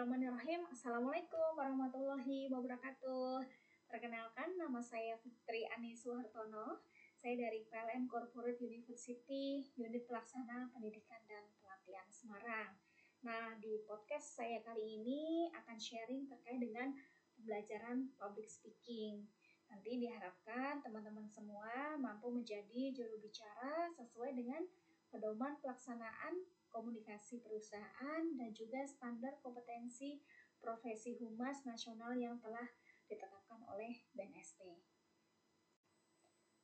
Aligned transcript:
Bismillahirrahmanirrahim. 0.00 0.64
Assalamualaikum 0.72 1.60
warahmatullahi 1.60 2.48
wabarakatuh. 2.48 3.44
Perkenalkan, 3.84 4.56
nama 4.56 4.80
saya 4.80 5.20
Fitri 5.20 5.68
Ani 5.76 5.92
Suhartono. 5.92 6.80
Saya 7.20 7.36
dari 7.36 7.68
PLN 7.68 8.08
Corporate 8.08 8.56
University, 8.64 9.60
Unit 9.76 10.08
Pelaksana 10.08 10.72
Pendidikan 10.72 11.20
dan 11.28 11.44
Pelatihan 11.60 12.08
Semarang. 12.08 12.80
Nah, 13.28 13.60
di 13.60 13.84
podcast 13.84 14.40
saya 14.40 14.64
kali 14.64 15.04
ini 15.04 15.52
akan 15.52 15.76
sharing 15.76 16.24
terkait 16.32 16.64
dengan 16.64 16.96
pembelajaran 17.36 18.08
public 18.16 18.48
speaking. 18.48 19.28
Nanti 19.68 20.00
diharapkan 20.00 20.80
teman-teman 20.80 21.28
semua 21.28 22.00
mampu 22.00 22.32
menjadi 22.32 22.88
juru 22.96 23.20
bicara 23.20 23.92
sesuai 23.92 24.32
dengan 24.32 24.64
pedoman 25.12 25.60
pelaksanaan 25.60 26.40
komunikasi 26.70 27.42
perusahaan, 27.44 28.22
dan 28.38 28.50
juga 28.54 28.86
standar 28.86 29.36
kompetensi 29.42 30.22
profesi 30.62 31.18
humas 31.18 31.62
nasional 31.66 32.14
yang 32.14 32.38
telah 32.38 32.66
ditetapkan 33.10 33.60
oleh 33.66 34.06
BNST. 34.14 34.62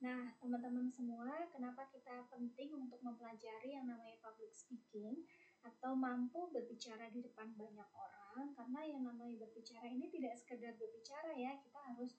Nah, 0.05 0.37
teman-teman 0.38 0.92
semua, 0.92 1.48
kenapa 1.48 1.88
kita 1.88 2.28
penting 2.28 2.77
untuk 2.77 3.00
mempelajari 3.00 3.74
yang 3.74 3.88
namanya 3.88 4.20
public 4.20 4.52
speaking 4.52 5.24
atau 5.64 5.97
mampu 5.97 6.52
berbicara 6.52 7.09
di 7.09 7.25
depan 7.25 7.56
banyak 7.56 7.88
orang? 7.97 8.53
Karena 8.53 8.81
yang 8.84 9.03
namanya 9.09 9.41
berbicara 9.41 9.88
ini 9.88 10.12
tidak 10.12 10.36
sekedar 10.36 10.77
berbicara 10.77 11.33
ya, 11.33 11.56
kita 11.64 11.81
harus 11.81 12.12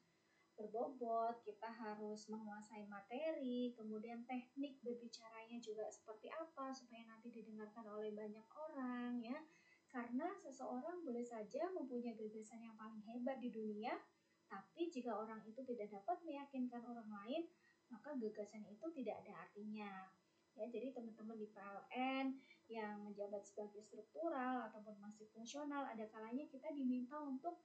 berbobot, 0.58 1.38
kita 1.46 1.70
harus 1.70 2.26
menguasai 2.28 2.90
materi, 2.90 3.72
kemudian 3.78 4.26
teknik 4.26 4.82
berbicaranya 4.82 5.62
juga 5.62 5.86
seperti 5.94 6.34
apa 6.34 6.74
supaya 6.74 7.06
nanti 7.06 7.30
didengarkan 7.30 7.86
oleh 7.86 8.10
banyak 8.12 8.44
orang 8.58 9.22
ya. 9.22 9.38
Karena 9.88 10.28
seseorang 10.42 11.06
boleh 11.06 11.24
saja 11.24 11.70
mempunyai 11.72 12.18
gagasan 12.18 12.60
yang 12.66 12.76
paling 12.76 13.00
hebat 13.08 13.40
di 13.40 13.54
dunia, 13.54 13.96
tapi 14.50 14.92
jika 14.92 15.16
orang 15.16 15.40
itu 15.48 15.64
tidak 15.64 15.94
dapat 15.94 16.18
meyakinkan 16.26 16.84
orang 16.84 17.08
lain, 17.08 17.48
maka 17.88 18.18
gagasan 18.18 18.68
itu 18.68 18.84
tidak 18.92 19.24
ada 19.24 19.48
artinya. 19.48 20.12
Ya, 20.58 20.66
jadi 20.74 20.90
teman-teman 20.90 21.38
di 21.38 21.48
PLN 21.54 22.34
yang 22.66 23.06
menjabat 23.06 23.46
sebagai 23.46 23.78
struktural 23.86 24.66
ataupun 24.66 24.98
masih 24.98 25.30
fungsional, 25.30 25.86
ada 25.86 26.10
kalanya 26.10 26.50
kita 26.50 26.74
diminta 26.74 27.14
untuk 27.22 27.62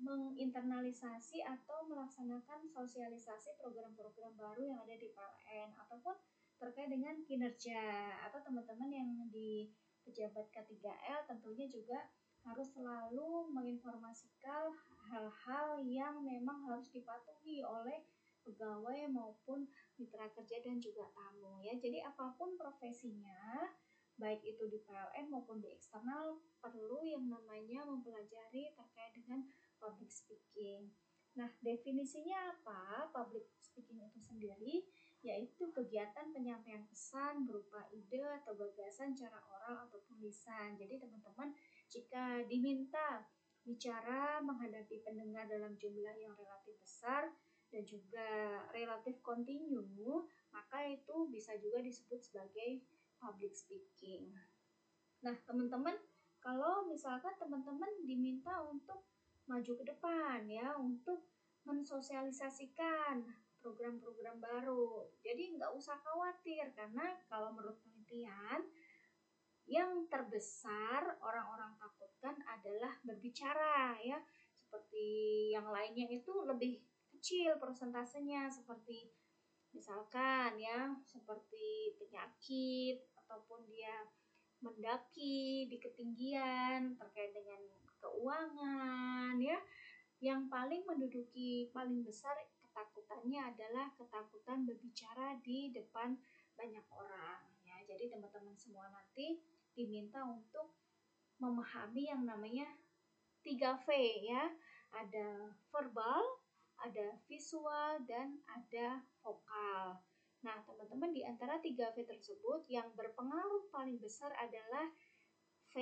menginternalisasi 0.00 1.44
atau 1.44 1.84
melaksanakan 1.84 2.64
sosialisasi 2.72 3.60
program-program 3.60 4.32
baru 4.34 4.62
yang 4.72 4.78
ada 4.80 4.96
di 4.96 5.12
PLN 5.12 5.76
ataupun 5.76 6.16
terkait 6.60 6.88
dengan 6.88 7.16
kinerja 7.24 7.80
atau 8.28 8.40
teman-teman 8.44 8.88
yang 8.92 9.10
di 9.32 9.72
pejabat 10.04 10.48
K3L 10.52 11.28
tentunya 11.28 11.68
juga 11.68 12.08
harus 12.40 12.72
selalu 12.72 13.52
menginformasikan 13.52 14.72
hal-hal 15.12 15.84
yang 15.84 16.24
memang 16.24 16.64
harus 16.64 16.88
dipatuhi 16.88 17.60
oleh 17.60 18.00
pegawai 18.40 19.04
maupun 19.12 19.68
mitra 20.00 20.24
kerja 20.32 20.64
dan 20.64 20.80
juga 20.80 21.04
tamu 21.12 21.60
ya. 21.60 21.76
Jadi 21.76 22.00
apa 22.00 22.32
pun 22.40 22.56
profesinya 22.56 23.68
baik 24.20 24.40
itu 24.44 24.68
di 24.68 24.80
PLN 24.84 25.32
maupun 25.32 25.60
di 25.64 25.72
eksternal 25.72 26.40
perlu 26.60 27.00
yang 27.04 27.24
namanya 27.28 27.88
mempelajari 27.88 28.72
terkait 28.76 29.12
dengan 29.16 29.44
public 29.80 30.12
speaking. 30.12 30.92
Nah, 31.34 31.48
definisinya 31.64 32.54
apa? 32.54 33.10
Public 33.10 33.48
speaking 33.58 34.04
itu 34.04 34.20
sendiri 34.20 34.84
yaitu 35.20 35.68
kegiatan 35.76 36.32
penyampaian 36.32 36.80
pesan 36.88 37.44
berupa 37.44 37.84
ide 37.92 38.24
atau 38.40 38.56
gagasan 38.56 39.12
cara 39.12 39.36
oral 39.52 39.84
ataupun 39.84 40.16
lisan. 40.24 40.80
Jadi, 40.80 40.96
teman-teman, 40.96 41.52
jika 41.92 42.40
diminta 42.48 43.28
bicara 43.60 44.40
menghadapi 44.40 45.04
pendengar 45.04 45.44
dalam 45.44 45.76
jumlah 45.76 46.16
yang 46.16 46.32
relatif 46.32 46.72
besar 46.80 47.28
dan 47.68 47.84
juga 47.84 48.28
relatif 48.72 49.20
kontinu, 49.20 50.24
maka 50.48 50.88
itu 50.88 51.28
bisa 51.28 51.52
juga 51.60 51.84
disebut 51.84 52.16
sebagai 52.16 52.80
public 53.20 53.52
speaking. 53.52 54.32
Nah, 55.20 55.36
teman-teman, 55.44 56.00
kalau 56.40 56.88
misalkan 56.88 57.36
teman-teman 57.36 57.92
diminta 58.08 58.64
untuk 58.64 59.04
maju 59.46 59.72
ke 59.76 59.84
depan 59.86 60.44
ya 60.48 60.76
untuk 60.76 61.28
mensosialisasikan 61.64 63.24
program-program 63.60 64.40
baru. 64.40 65.08
Jadi 65.20 65.60
nggak 65.60 65.72
usah 65.76 65.96
khawatir 66.00 66.72
karena 66.72 67.16
kalau 67.28 67.52
menurut 67.52 67.76
penelitian 67.84 68.64
yang 69.70 70.08
terbesar 70.10 71.20
orang-orang 71.22 71.76
takutkan 71.78 72.34
adalah 72.48 72.96
berbicara 73.04 74.00
ya. 74.02 74.18
Seperti 74.56 75.50
yang 75.54 75.68
lainnya 75.68 76.08
itu 76.08 76.32
lebih 76.46 76.80
kecil 77.12 77.60
persentasenya 77.60 78.48
seperti 78.48 79.12
misalkan 79.70 80.58
ya 80.58 80.90
seperti 81.06 81.94
penyakit 81.94 83.06
ataupun 83.22 83.62
dia 83.70 84.08
mendaki 84.60 85.66
di 85.68 85.76
ketinggian 85.80 86.96
terkait 86.96 87.32
dengan 87.32 87.60
keuangan 88.00 89.36
ya. 89.40 89.58
Yang 90.20 90.52
paling 90.52 90.82
menduduki 90.84 91.72
paling 91.72 92.04
besar 92.04 92.36
ketakutannya 92.60 93.40
adalah 93.40 93.88
ketakutan 93.96 94.68
berbicara 94.68 95.40
di 95.40 95.72
depan 95.72 96.16
banyak 96.54 96.84
orang 96.92 97.40
ya. 97.64 97.76
Jadi 97.88 98.12
teman-teman 98.12 98.56
semua 98.56 98.92
nanti 98.92 99.40
diminta 99.72 100.20
untuk 100.28 100.76
memahami 101.40 102.12
yang 102.12 102.28
namanya 102.28 102.68
3V 103.40 103.88
ya. 104.28 104.44
Ada 104.90 105.54
verbal, 105.70 106.20
ada 106.82 107.14
visual 107.30 108.02
dan 108.04 108.42
ada 108.50 109.00
vokal. 109.22 110.02
Nah, 110.40 110.56
teman-teman 110.64 111.12
di 111.12 111.20
antara 111.20 111.60
3V 111.60 112.08
tersebut 112.08 112.64
yang 112.72 112.88
berpengaruh 112.96 113.68
paling 113.68 114.00
besar 114.00 114.32
adalah 114.40 114.88
V 115.70 115.76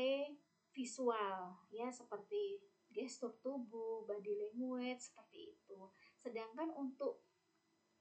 visual 0.75 1.59
ya 1.73 1.89
seperti 1.89 2.61
gestur 2.93 3.35
tubuh, 3.43 4.05
body 4.07 4.35
language 4.35 5.01
seperti 5.01 5.55
itu. 5.55 5.79
Sedangkan 6.19 6.75
untuk 6.75 7.23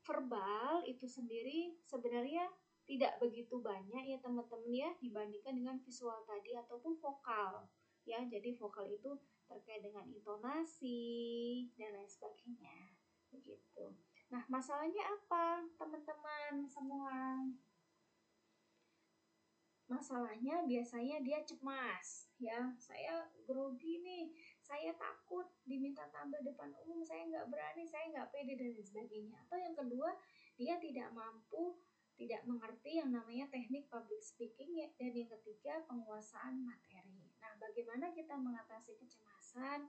verbal 0.01 0.81
itu 0.87 1.05
sendiri 1.05 1.75
sebenarnya 1.83 2.47
tidak 2.87 3.19
begitu 3.19 3.59
banyak 3.59 4.07
ya 4.07 4.17
teman-teman 4.23 4.71
ya 4.71 4.89
dibandingkan 5.03 5.53
dengan 5.53 5.77
visual 5.83 6.23
tadi 6.23 6.55
ataupun 6.55 6.95
vokal 6.97 7.67
ya. 8.07 8.23
Jadi 8.23 8.55
vokal 8.55 8.87
itu 8.87 9.11
terkait 9.47 9.83
dengan 9.83 10.07
intonasi 10.07 11.67
dan 11.75 11.95
lain 11.99 12.07
sebagainya. 12.07 12.95
Begitu. 13.31 13.85
Nah, 14.27 14.43
masalahnya 14.51 15.03
apa, 15.07 15.63
teman-teman 15.79 16.67
semua? 16.67 17.47
masalahnya 19.87 20.67
biasanya 20.67 21.23
dia 21.23 21.39
cemas 21.47 22.27
ya. 22.37 22.75
Saya 22.77 23.23
grogi 23.47 24.03
nih. 24.03 24.35
Saya 24.59 24.91
takut 24.99 25.47
diminta 25.63 26.03
tampil 26.11 26.43
depan 26.43 26.75
umum 26.83 26.99
saya 26.99 27.23
nggak 27.23 27.47
berani 27.47 27.87
saya 27.87 28.11
nggak 28.11 28.29
pede 28.35 28.59
dan 28.59 28.75
sebagainya. 28.75 29.35
Atau 29.47 29.57
yang 29.57 29.75
kedua 29.75 30.11
dia 30.59 30.75
tidak 30.77 31.09
mampu 31.15 31.79
tidak 32.17 32.41
mengerti 32.49 32.97
yang 32.97 33.13
namanya 33.13 33.47
teknik 33.47 33.87
public 33.87 34.19
speaking 34.19 34.75
ya. 34.75 34.91
Dan 34.99 35.15
yang 35.15 35.31
ketiga 35.39 35.79
penguasaan 35.87 36.67
materi. 36.67 37.31
Nah 37.39 37.55
bagaimana 37.55 38.11
kita 38.11 38.35
mengatasi 38.35 38.99
kecemasan? 38.99 39.87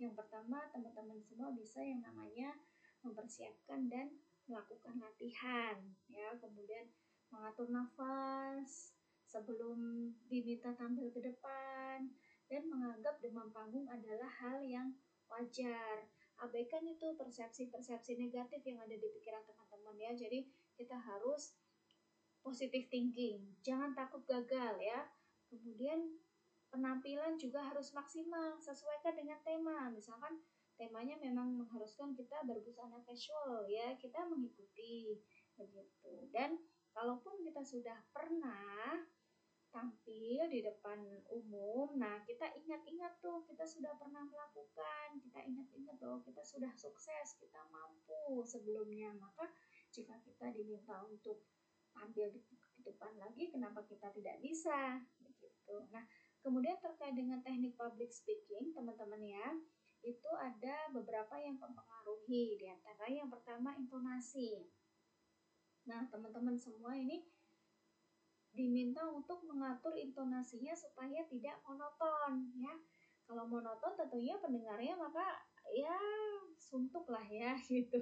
Yang 0.00 0.18
pertama 0.18 0.72
teman-teman 0.72 1.20
semua 1.20 1.52
bisa 1.52 1.84
yang 1.84 2.00
namanya 2.00 2.56
mempersiapkan 3.04 3.86
dan 3.92 4.10
melakukan 4.44 5.00
latihan 5.00 5.76
ya 6.08 6.36
kemudian 6.36 6.88
mengatur 7.32 7.68
nafas 7.72 8.92
sebelum 9.24 10.10
diminta 10.28 10.70
tampil 10.76 11.10
ke 11.10 11.20
depan 11.20 12.06
dan 12.46 12.62
menganggap 12.70 13.18
demam 13.18 13.50
panggung 13.50 13.88
adalah 13.90 14.28
hal 14.28 14.62
yang 14.62 14.94
wajar. 15.26 16.06
Abaikan 16.38 16.86
itu 16.86 17.14
persepsi-persepsi 17.18 18.14
negatif 18.14 18.62
yang 18.62 18.78
ada 18.82 18.94
di 18.94 19.08
pikiran 19.10 19.42
teman-teman 19.42 19.96
ya. 19.98 20.12
Jadi 20.14 20.46
kita 20.78 20.94
harus 20.98 21.58
positive 22.44 22.86
thinking. 22.90 23.42
Jangan 23.66 23.96
takut 23.96 24.22
gagal 24.28 24.78
ya. 24.78 25.08
Kemudian 25.50 26.20
penampilan 26.70 27.38
juga 27.38 27.62
harus 27.62 27.94
maksimal, 27.94 28.58
sesuaikan 28.58 29.14
dengan 29.14 29.38
tema. 29.46 29.90
Misalkan 29.90 30.42
temanya 30.74 31.16
memang 31.18 31.54
mengharuskan 31.54 32.12
kita 32.14 32.42
berbusana 32.42 32.98
casual 33.06 33.66
ya, 33.70 33.94
kita 33.98 34.26
mengikuti 34.26 35.18
begitu. 35.54 36.28
Dan 36.34 36.58
kalaupun 36.90 37.42
kita 37.42 37.62
sudah 37.62 37.98
pernah 38.10 39.02
tampil 39.74 40.46
di 40.46 40.62
depan 40.62 41.02
umum, 41.34 41.98
nah 41.98 42.22
kita 42.22 42.46
ingat-ingat 42.54 43.18
tuh 43.18 43.42
kita 43.50 43.66
sudah 43.66 43.90
pernah 43.98 44.22
melakukan, 44.22 45.18
kita 45.18 45.42
ingat-ingat 45.42 45.98
bahwa 45.98 46.22
kita 46.22 46.42
sudah 46.46 46.70
sukses, 46.78 47.34
kita 47.42 47.58
mampu 47.74 48.46
sebelumnya, 48.46 49.10
maka 49.18 49.50
jika 49.90 50.14
kita 50.22 50.54
diminta 50.54 51.02
untuk 51.02 51.42
tampil 51.90 52.30
di, 52.30 52.42
depan 52.84 53.16
lagi, 53.16 53.48
kenapa 53.48 53.80
kita 53.86 54.12
tidak 54.12 54.36
bisa? 54.44 55.00
Begitu. 55.18 55.88
Nah, 55.88 56.04
Kemudian 56.44 56.76
terkait 56.76 57.16
dengan 57.16 57.40
teknik 57.40 57.72
public 57.80 58.12
speaking, 58.12 58.76
teman-teman 58.76 59.16
ya, 59.24 59.48
itu 60.04 60.30
ada 60.36 60.92
beberapa 60.92 61.34
yang 61.40 61.56
mempengaruhi. 61.56 62.60
Di 62.60 62.68
antara 62.68 63.08
yang 63.08 63.32
pertama 63.32 63.72
intonasi. 63.74 64.68
Nah, 65.88 66.04
teman-teman 66.12 66.56
semua 66.56 66.92
ini 66.96 67.24
diminta 68.54 69.02
untuk 69.10 69.42
mengatur 69.50 69.98
intonasinya 69.98 70.72
supaya 70.72 71.26
tidak 71.26 71.58
monoton 71.66 72.54
ya. 72.54 72.72
Kalau 73.24 73.48
monoton 73.50 73.98
tentunya 73.98 74.38
pendengarnya 74.38 74.94
maka 74.94 75.42
ya 75.72 75.96
suntuk 76.60 77.08
lah 77.10 77.24
ya 77.24 77.56
gitu, 77.72 78.00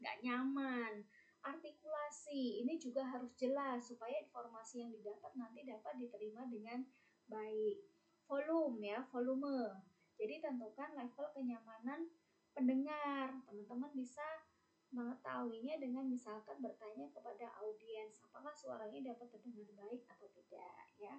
nggak 0.00 0.16
nyaman. 0.24 1.04
Artikulasi 1.42 2.62
ini 2.62 2.78
juga 2.78 3.02
harus 3.02 3.34
jelas 3.34 3.82
supaya 3.82 4.14
informasi 4.22 4.86
yang 4.86 4.90
didapat 4.94 5.32
nanti 5.34 5.66
dapat 5.66 5.98
diterima 5.98 6.46
dengan 6.46 6.86
baik. 7.26 7.82
Volume 8.30 8.78
ya, 8.80 9.02
volume. 9.10 9.91
Jadi 10.16 10.42
tentukan 10.42 10.92
level 10.96 11.26
kenyamanan 11.32 12.08
pendengar. 12.52 13.32
Teman-teman 13.48 13.92
bisa 13.96 14.24
mengetahuinya 14.92 15.80
dengan 15.80 16.04
misalkan 16.04 16.60
bertanya 16.60 17.08
kepada 17.08 17.48
audiens 17.64 18.20
apakah 18.28 18.52
suaranya 18.52 19.16
dapat 19.16 19.32
terdengar 19.32 19.68
baik 19.72 20.04
atau 20.04 20.28
tidak 20.36 20.84
ya. 21.00 21.16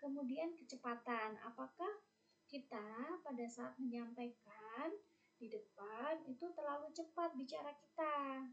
Kemudian 0.00 0.56
kecepatan, 0.56 1.36
apakah 1.44 2.00
kita 2.48 3.20
pada 3.20 3.44
saat 3.44 3.76
menyampaikan 3.76 4.88
di 5.36 5.52
depan 5.52 6.24
itu 6.24 6.48
terlalu 6.56 6.88
cepat 6.96 7.36
bicara 7.36 7.76
kita 7.76 8.48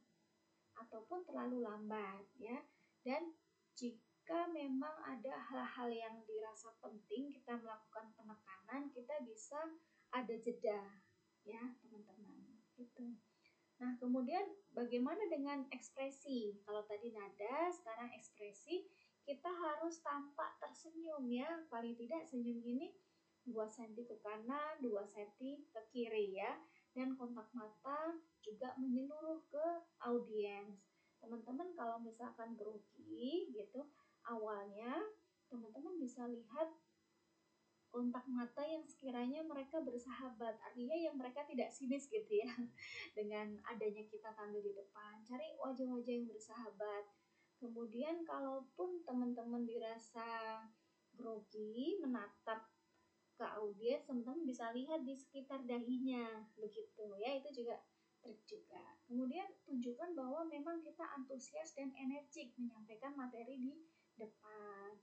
ataupun 0.75 1.23
terlalu 1.23 1.63
lambat 1.63 2.27
ya. 2.35 2.59
Dan 3.07 3.31
jika 3.79 4.51
memang 4.51 4.91
ada 5.07 5.39
hal-hal 5.47 5.87
yang 5.87 6.15
dirasa 6.27 6.75
penting 6.83 7.31
kita 7.31 7.55
melakukan 7.55 8.11
penekanan, 8.19 8.86
bisa 9.25 9.57
ada 10.13 10.35
jeda 10.37 10.81
ya, 11.47 11.63
teman-teman. 11.81 12.43
Gitu. 12.77 13.17
Nah, 13.77 13.93
kemudian 14.01 14.41
bagaimana 14.73 15.21
dengan 15.29 15.65
ekspresi? 15.69 16.57
Kalau 16.65 16.81
tadi 16.89 17.13
nada, 17.13 17.69
sekarang 17.69 18.09
ekspresi, 18.17 18.89
kita 19.21 19.49
harus 19.49 20.01
tampak 20.01 20.57
tersenyum 20.57 21.29
ya. 21.29 21.47
Paling 21.69 21.93
tidak 21.93 22.25
senyum 22.25 22.57
ini 22.65 22.89
2 23.45 23.53
cm 23.69 24.01
ke 24.01 24.17
kanan, 24.25 24.81
2 24.81 24.91
cm 25.13 25.61
ke 25.69 25.81
kiri 25.93 26.41
ya. 26.41 26.57
Dan 26.97 27.13
kontak 27.13 27.53
mata 27.53 28.17
juga 28.41 28.73
menyeluruh 28.81 29.45
ke 29.45 29.65
audiens. 30.01 30.81
Teman-teman 31.21 31.73
kalau 31.77 32.01
misalkan 32.01 32.57
grogi 32.57 33.53
gitu, 33.53 33.85
awalnya 34.25 34.97
teman-teman 35.47 36.01
bisa 36.01 36.25
lihat 36.25 36.73
kontak 37.97 38.29
mata 38.29 38.61
yang 38.61 38.85
sekiranya 38.85 39.41
mereka 39.41 39.81
bersahabat. 39.81 40.53
Artinya 40.61 40.93
yang 40.93 41.17
mereka 41.17 41.41
tidak 41.49 41.73
sinis 41.73 42.05
gitu 42.05 42.29
ya. 42.29 42.45
Dengan 43.17 43.57
adanya 43.65 44.05
kita 44.05 44.37
tampil 44.37 44.61
di 44.61 44.77
depan 44.77 45.25
cari 45.25 45.57
wajah-wajah 45.57 46.13
yang 46.13 46.29
bersahabat. 46.29 47.09
Kemudian 47.57 48.21
kalaupun 48.21 49.01
teman-teman 49.01 49.65
dirasa 49.65 50.61
grogi 51.17 51.97
menatap 51.97 52.69
ke 53.33 53.45
audiens 53.57 54.05
teman-teman 54.05 54.45
bisa 54.45 54.69
lihat 54.77 55.01
di 55.01 55.17
sekitar 55.17 55.65
dahinya. 55.65 56.45
Begitu 56.53 57.17
ya 57.17 57.33
itu 57.33 57.65
juga 57.65 57.81
trik 58.21 58.45
juga. 58.45 58.93
Kemudian 59.09 59.49
tunjukkan 59.65 60.13
bahwa 60.13 60.45
memang 60.45 60.85
kita 60.85 61.01
antusias 61.17 61.73
dan 61.73 61.89
energik 61.97 62.53
menyampaikan 62.61 63.17
materi 63.17 63.57
di 63.57 63.73
depan 64.21 64.93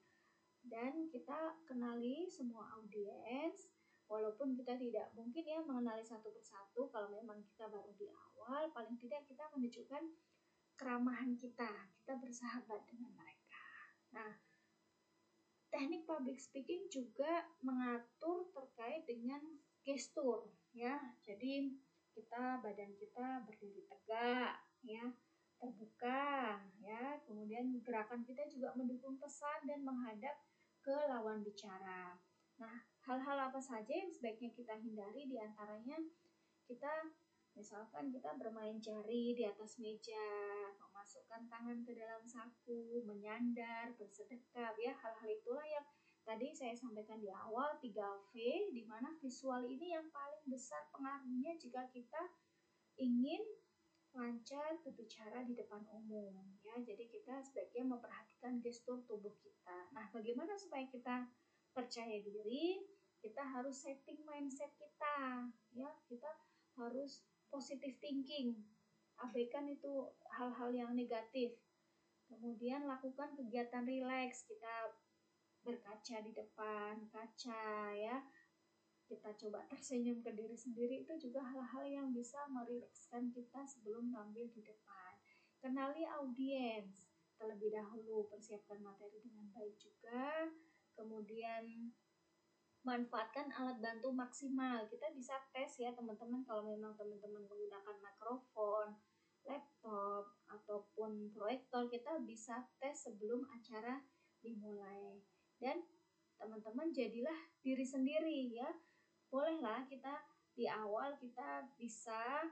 dan 0.69 1.09
kita 1.13 1.61
kenali 1.69 2.25
semua 2.33 2.65
audiens 2.81 3.69
walaupun 4.09 4.53
kita 4.57 4.77
tidak 4.77 5.13
mungkin 5.17 5.45
ya 5.45 5.61
mengenali 5.65 6.05
satu 6.05 6.29
persatu 6.33 6.89
kalau 6.93 7.09
memang 7.13 7.41
kita 7.45 7.69
baru 7.69 7.93
di 7.97 8.09
awal 8.09 8.69
paling 8.73 8.97
tidak 9.01 9.25
kita 9.29 9.45
menunjukkan 9.53 10.03
keramahan 10.77 11.37
kita 11.37 11.71
kita 12.03 12.15
bersahabat 12.21 12.81
dengan 12.89 13.13
mereka. 13.17 13.65
Nah 14.13 14.33
teknik 15.75 16.07
public 16.07 16.39
speaking 16.39 16.87
juga 16.93 17.49
mengatur 17.65 18.47
terkait 18.55 19.05
dengan 19.09 19.41
gestur 19.83 20.53
ya. 20.73 20.97
Jadi 21.27 21.75
kita 22.15 22.63
badan 22.63 22.95
kita 22.95 23.43
berdiri 23.43 23.85
tegak 23.91 24.63
ya 24.85 25.05
terbuka 25.59 26.61
ya. 26.79 27.19
Kemudian 27.25 27.81
gerakan 27.83 28.23
kita 28.23 28.47
juga 28.53 28.77
mendukung 28.77 29.17
pesan 29.19 29.67
dan 29.67 29.83
menghadap 29.83 30.37
ke 30.85 30.93
lawan 31.09 31.41
bicara. 31.41 32.21
Nah 32.61 32.77
hal-hal 33.09 33.49
apa 33.49 33.57
saja 33.57 33.89
yang 33.89 34.13
sebaiknya 34.13 34.53
kita 34.53 34.77
hindari? 34.77 35.25
Di 35.25 35.41
antaranya 35.41 35.97
kita 36.69 37.09
misalkan 37.57 38.13
kita 38.13 38.37
bermain 38.37 38.77
jari 38.85 39.33
di 39.33 39.49
atas 39.49 39.81
meja 39.81 40.29
memasukkan 40.77 41.49
tangan 41.49 41.81
ke 41.89 41.97
dalam 41.97 42.21
saku 42.29 43.01
menyandar 43.09 43.97
bersedekap 43.97 44.77
ya. 44.77 44.93
Hal-hal 44.93 45.29
itulah 45.33 45.65
yang 45.65 45.89
tadi 46.29 46.53
saya 46.53 46.77
sampaikan 46.77 47.17
di 47.25 47.33
awal 47.33 47.81
3V 47.81 48.37
di 48.77 48.85
mana 48.85 49.17
visual 49.25 49.65
ini 49.65 49.97
yang 49.97 50.05
paling 50.13 50.45
besar 50.53 50.85
pengaruhnya 50.93 51.57
jika 51.57 51.89
kita 51.93 52.29
ingin 53.01 53.41
lancar 54.15 54.79
berbicara 54.87 55.43
di 55.43 55.59
depan 55.59 55.83
umum 55.91 56.35
ya. 56.63 56.79
Jadi 56.79 57.11
kita 57.11 57.43
sebaiknya 57.43 57.85
memperhatikan 57.99 58.63
gestur 58.63 59.03
tubuh 59.11 59.35
kita. 59.43 59.91
Nah 59.91 60.07
bagaimana 60.15 60.55
supaya 60.55 60.87
kita 60.87 61.27
percaya 61.75 62.23
diri? 62.23 62.83
Kita 63.19 63.43
harus 63.43 63.83
setting 63.83 64.23
mindset 64.23 64.71
kita 64.79 65.49
ya. 65.75 65.91
Kita 66.07 66.31
harus 66.79 67.27
positive 67.51 67.99
thinking. 67.99 68.55
Abaikan 69.19 69.67
itu 69.67 70.11
hal-hal 70.39 70.71
yang 70.71 70.93
negatif. 70.95 71.59
Kemudian 72.31 72.87
lakukan 72.87 73.35
kegiatan 73.35 73.83
rileks. 73.83 74.47
Kita 74.47 74.95
berkaca 75.65 76.17
di 76.21 76.33
depan 76.37 77.09
kaca 77.09 77.89
ya 77.97 78.21
kita 79.09 79.31
coba 79.37 79.61
tersenyum 79.71 80.25
ke 80.25 80.33
diri 80.33 80.57
sendiri 80.57 81.05
itu 81.05 81.15
juga 81.29 81.45
hal-hal 81.45 81.85
yang 81.85 82.09
bisa 82.13 82.39
merilekskan 82.49 83.31
kita 83.31 83.65
sebelum 83.69 84.11
tampil 84.13 84.49
di 84.53 84.65
depan. 84.65 85.13
Kenali 85.61 86.05
audiens 86.05 87.09
terlebih 87.41 87.73
dahulu, 87.73 88.29
persiapkan 88.31 88.81
materi 88.85 89.21
dengan 89.25 89.49
baik 89.53 89.75
juga. 89.81 90.49
Kemudian 90.95 91.91
manfaatkan 92.85 93.49
alat 93.51 93.81
bantu 93.81 94.13
maksimal. 94.13 94.87
Kita 94.93 95.11
bisa 95.17 95.35
tes 95.51 95.81
ya 95.81 95.91
teman-teman 95.97 96.45
kalau 96.45 96.69
memang 96.69 96.95
teman-teman 96.95 97.43
menggunakan 97.43 97.97
mikrofon, 97.97 99.01
laptop 99.49 100.37
ataupun 100.53 101.33
proyektor, 101.33 101.89
kita 101.89 102.21
bisa 102.23 102.65
tes 102.79 102.95
sebelum 103.09 103.43
acara 103.51 104.05
dimulai. 104.45 105.19
Dan 105.59 105.81
teman-teman 106.37 106.93
jadilah 106.93 107.37
diri 107.65 107.87
sendiri 107.89 108.53
ya 108.53 108.69
bolehlah 109.33 109.85
kita 109.89 110.25
di 110.55 110.71
awal 110.71 111.19
kita 111.19 111.67
bisa 111.77 112.47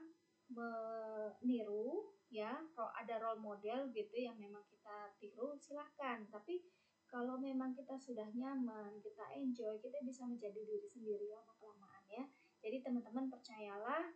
meniru 0.51 2.13
ya. 2.29 2.53
Ada 2.75 3.21
role 3.21 3.41
model 3.41 3.89
gitu 3.95 4.15
yang 4.17 4.35
memang 4.37 4.63
kita 4.69 5.13
tiru 5.17 5.55
silahkan. 5.57 6.25
Tapi 6.29 6.61
kalau 7.09 7.37
memang 7.37 7.77
kita 7.77 7.93
sudah 7.97 8.25
nyaman 8.33 8.97
kita 8.99 9.21
enjoy 9.37 9.77
kita 9.77 10.01
bisa 10.01 10.25
menjadi 10.25 10.57
diri 10.57 10.89
sendiri 10.89 11.29
lama 11.29 11.53
kelamaan 11.61 12.05
ya. 12.09 12.25
Jadi 12.63 12.81
teman-teman 12.81 13.29
percayalah 13.29 14.11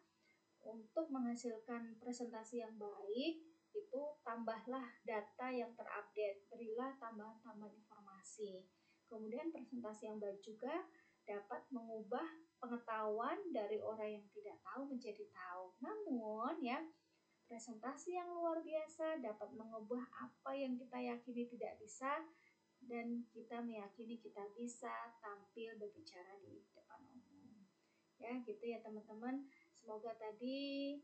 untuk 0.65 1.07
menghasilkan 1.13 1.95
presentasi 2.01 2.65
yang 2.65 2.75
baik 2.75 3.39
itu 3.71 4.01
tambahlah 4.25 4.83
data 5.05 5.47
yang 5.53 5.71
terupdate. 5.77 6.43
Berilah 6.49 6.97
tambahan-tambahan 6.97 7.75
informasi. 7.77 8.65
Kemudian 9.07 9.53
presentasi 9.53 10.09
yang 10.09 10.17
baik 10.19 10.41
juga 10.41 10.83
dapat 11.23 11.63
mengubah 11.69 12.25
pengetahuan 12.57 13.37
dari 13.53 13.77
orang 13.81 14.21
yang 14.21 14.25
tidak 14.33 14.57
tahu 14.65 14.89
menjadi 14.89 15.25
tahu. 15.29 15.73
Namun 15.81 16.61
ya, 16.61 16.81
presentasi 17.47 18.17
yang 18.17 18.29
luar 18.33 18.59
biasa 18.61 19.23
dapat 19.23 19.49
mengubah 19.55 20.03
apa 20.19 20.51
yang 20.57 20.75
kita 20.75 20.97
yakini 20.99 21.47
tidak 21.47 21.79
bisa 21.79 22.25
dan 22.83 23.25
kita 23.33 23.63
meyakini 23.63 24.19
kita 24.21 24.43
bisa 24.53 24.91
tampil 25.23 25.77
berbicara 25.79 26.37
di 26.43 26.61
depan 26.75 27.01
umum. 27.09 27.65
Ya, 28.17 28.33
gitu 28.43 28.63
ya 28.65 28.81
teman-teman. 28.81 29.45
Semoga 29.73 30.13
tadi 30.17 30.97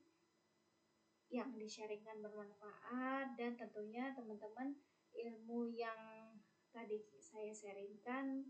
yang 1.33 1.49
disharingkan 1.57 2.21
bermanfaat 2.21 3.33
dan 3.33 3.57
tentunya 3.57 4.13
teman-teman 4.13 4.77
ilmu 5.17 5.69
yang 5.73 5.97
tadi 6.69 7.01
saya 7.21 7.49
sharingkan 7.53 8.45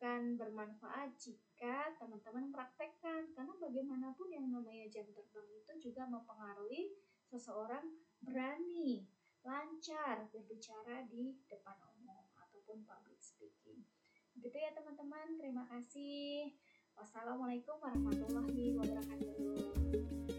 akan 0.00 0.40
bermanfaat 0.40 1.12
jika 1.20 1.92
teman-teman 2.00 2.48
praktekkan 2.48 3.28
karena 3.36 3.52
bagaimanapun 3.60 4.32
yang 4.32 4.48
namanya 4.48 4.88
jam 4.88 5.04
terbang 5.12 5.44
itu 5.60 5.92
juga 5.92 6.08
mempengaruhi 6.08 6.96
seseorang 7.28 7.84
berani 8.24 9.04
lancar 9.44 10.24
berbicara 10.32 11.04
di 11.04 11.36
depan 11.52 11.76
umum 12.00 12.24
ataupun 12.32 12.80
public 12.88 13.20
speaking 13.20 13.84
Gitu 14.40 14.56
ya 14.56 14.72
teman-teman. 14.72 15.36
Terima 15.36 15.68
kasih. 15.68 16.56
Wassalamualaikum 16.96 17.76
warahmatullahi 17.76 18.72
wabarakatuh. 18.72 20.29